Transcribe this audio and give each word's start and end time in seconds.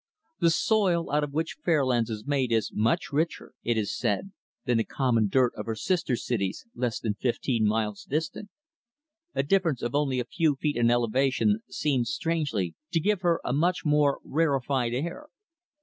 The 0.39 0.49
soil 0.49 1.11
out 1.11 1.23
of 1.23 1.31
which 1.31 1.57
Fairlands 1.63 2.09
is 2.09 2.25
made 2.25 2.51
is 2.51 2.71
much 2.73 3.13
richer, 3.13 3.53
it 3.63 3.77
is 3.77 3.95
said, 3.95 4.31
than 4.65 4.79
the 4.79 4.83
common 4.83 5.27
dirt 5.29 5.53
of 5.55 5.67
her 5.67 5.75
sister 5.75 6.15
cities 6.15 6.65
less 6.73 6.99
than 6.99 7.13
fifteen 7.13 7.67
miles 7.67 8.05
distant. 8.05 8.49
A 9.35 9.43
difference 9.43 9.83
of 9.83 9.93
only 9.93 10.19
a 10.19 10.25
few 10.25 10.55
feet 10.55 10.75
in 10.75 10.89
elevation 10.89 11.59
seems, 11.69 12.09
strangely, 12.09 12.73
to 12.93 12.99
give 12.99 13.21
her 13.21 13.41
a 13.43 13.53
much 13.53 13.85
more 13.85 14.19
rarefied 14.23 14.95
air. 14.95 15.27